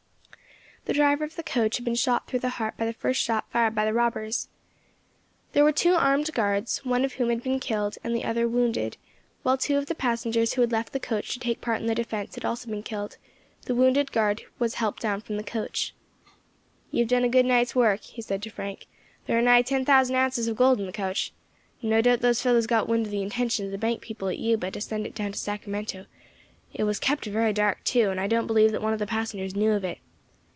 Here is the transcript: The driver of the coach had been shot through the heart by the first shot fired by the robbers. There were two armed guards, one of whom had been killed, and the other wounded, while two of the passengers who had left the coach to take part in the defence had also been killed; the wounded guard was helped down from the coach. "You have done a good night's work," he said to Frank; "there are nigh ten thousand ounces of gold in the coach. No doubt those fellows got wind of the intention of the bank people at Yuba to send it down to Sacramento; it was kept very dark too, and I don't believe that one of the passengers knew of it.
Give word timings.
The 0.85 0.93
driver 0.93 1.23
of 1.23 1.35
the 1.35 1.43
coach 1.43 1.77
had 1.77 1.85
been 1.85 1.93
shot 1.93 2.25
through 2.25 2.39
the 2.39 2.49
heart 2.57 2.75
by 2.75 2.87
the 2.87 2.91
first 2.93 3.21
shot 3.21 3.45
fired 3.51 3.75
by 3.75 3.85
the 3.85 3.93
robbers. 3.93 4.49
There 5.53 5.63
were 5.63 5.71
two 5.71 5.93
armed 5.93 6.33
guards, 6.33 6.83
one 6.83 7.05
of 7.05 7.13
whom 7.13 7.29
had 7.29 7.43
been 7.43 7.59
killed, 7.59 7.99
and 8.03 8.15
the 8.15 8.23
other 8.25 8.47
wounded, 8.47 8.97
while 9.43 9.59
two 9.59 9.77
of 9.77 9.85
the 9.85 9.93
passengers 9.93 10.53
who 10.53 10.61
had 10.61 10.71
left 10.71 10.91
the 10.91 10.99
coach 10.99 11.31
to 11.33 11.39
take 11.39 11.61
part 11.61 11.81
in 11.81 11.85
the 11.85 11.93
defence 11.93 12.33
had 12.33 12.45
also 12.45 12.67
been 12.67 12.81
killed; 12.81 13.17
the 13.65 13.75
wounded 13.75 14.11
guard 14.11 14.41
was 14.57 14.73
helped 14.73 15.03
down 15.03 15.21
from 15.21 15.37
the 15.37 15.43
coach. 15.43 15.93
"You 16.89 17.01
have 17.03 17.09
done 17.09 17.23
a 17.23 17.29
good 17.29 17.45
night's 17.45 17.75
work," 17.75 18.01
he 18.01 18.21
said 18.23 18.41
to 18.41 18.49
Frank; 18.49 18.87
"there 19.27 19.37
are 19.37 19.41
nigh 19.41 19.61
ten 19.61 19.85
thousand 19.85 20.15
ounces 20.15 20.47
of 20.47 20.57
gold 20.57 20.79
in 20.79 20.87
the 20.87 20.91
coach. 20.91 21.31
No 21.83 22.01
doubt 22.01 22.21
those 22.21 22.41
fellows 22.41 22.65
got 22.65 22.89
wind 22.89 23.05
of 23.05 23.11
the 23.11 23.21
intention 23.21 23.67
of 23.67 23.71
the 23.71 23.77
bank 23.77 24.01
people 24.01 24.29
at 24.29 24.39
Yuba 24.39 24.71
to 24.71 24.81
send 24.81 25.05
it 25.05 25.13
down 25.13 25.31
to 25.33 25.37
Sacramento; 25.37 26.07
it 26.73 26.85
was 26.85 26.97
kept 26.99 27.25
very 27.25 27.53
dark 27.53 27.83
too, 27.83 28.09
and 28.09 28.19
I 28.19 28.25
don't 28.25 28.47
believe 28.47 28.71
that 28.71 28.81
one 28.81 28.93
of 28.93 28.99
the 28.99 29.05
passengers 29.07 29.55
knew 29.55 29.73
of 29.73 29.83
it. 29.83 29.99